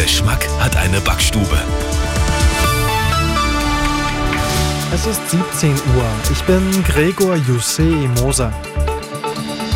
[0.00, 1.58] Geschmack hat eine Backstube.
[4.94, 6.06] Es ist 17 Uhr.
[6.30, 8.52] Ich bin Gregor Jussé Moser.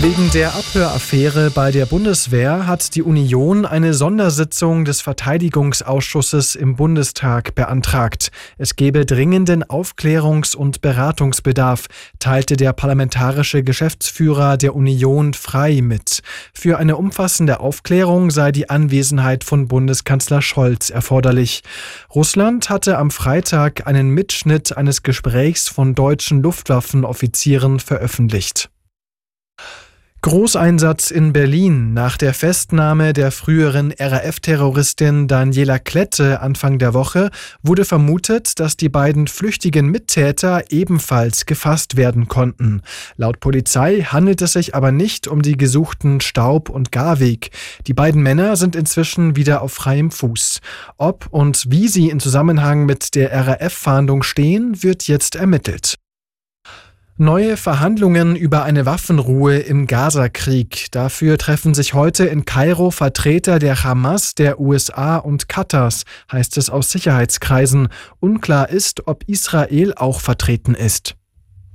[0.00, 7.56] Wegen der Abhöraffäre bei der Bundeswehr hat die Union eine Sondersitzung des Verteidigungsausschusses im Bundestag
[7.56, 8.30] beantragt.
[8.58, 11.86] Es gebe dringenden Aufklärungs- und Beratungsbedarf,
[12.20, 16.20] teilte der parlamentarische Geschäftsführer der Union frei mit.
[16.54, 21.64] Für eine umfassende Aufklärung sei die Anwesenheit von Bundeskanzler Scholz erforderlich.
[22.14, 28.70] Russland hatte am Freitag einen Mitschnitt eines Gesprächs von deutschen Luftwaffenoffizieren veröffentlicht.
[30.28, 31.94] Großeinsatz in Berlin.
[31.94, 37.30] Nach der Festnahme der früheren RAF-Terroristin Daniela Klette Anfang der Woche
[37.62, 42.82] wurde vermutet, dass die beiden flüchtigen Mittäter ebenfalls gefasst werden konnten.
[43.16, 47.48] Laut Polizei handelt es sich aber nicht um die gesuchten Staub und Garweg.
[47.86, 50.60] Die beiden Männer sind inzwischen wieder auf freiem Fuß.
[50.98, 55.96] Ob und wie sie in Zusammenhang mit der RAF-Fahndung stehen, wird jetzt ermittelt.
[57.20, 60.86] Neue Verhandlungen über eine Waffenruhe im Gazakrieg.
[60.92, 66.70] Dafür treffen sich heute in Kairo Vertreter der Hamas, der USA und Katars, heißt es
[66.70, 67.88] aus Sicherheitskreisen.
[68.20, 71.17] Unklar ist, ob Israel auch vertreten ist.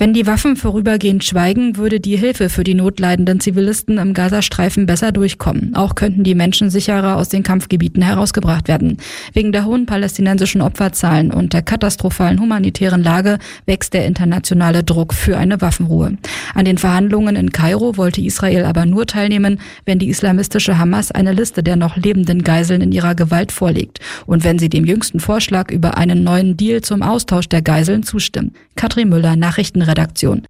[0.00, 5.12] Wenn die Waffen vorübergehend schweigen, würde die Hilfe für die notleidenden Zivilisten im Gazastreifen besser
[5.12, 5.76] durchkommen.
[5.76, 8.96] Auch könnten die Menschen sicherer aus den Kampfgebieten herausgebracht werden.
[9.34, 15.36] Wegen der hohen palästinensischen Opferzahlen und der katastrophalen humanitären Lage wächst der internationale Druck für
[15.36, 16.16] eine Waffenruhe.
[16.54, 21.34] An den Verhandlungen in Kairo wollte Israel aber nur teilnehmen, wenn die islamistische Hamas eine
[21.34, 25.70] Liste der noch lebenden Geiseln in ihrer Gewalt vorlegt und wenn sie dem jüngsten Vorschlag
[25.70, 28.56] über einen neuen Deal zum Austausch der Geiseln zustimmt.
[28.76, 30.46] Katrin Müller, Nachrichten Redaktion.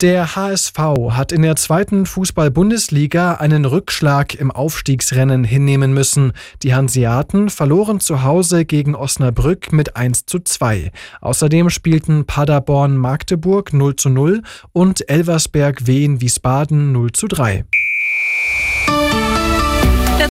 [0.00, 0.78] Der HSV
[1.10, 6.32] hat in der zweiten Fußball-Bundesliga einen Rückschlag im Aufstiegsrennen hinnehmen müssen.
[6.62, 10.90] Die Hanseaten verloren zu Hause gegen Osnabrück mit 1 zu 2.
[11.20, 17.66] Außerdem spielten Paderborn Magdeburg 0 zu 0 und Elversberg Wien Wiesbaden 0 zu 3.